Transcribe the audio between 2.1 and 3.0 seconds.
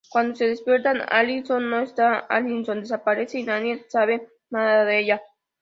Alison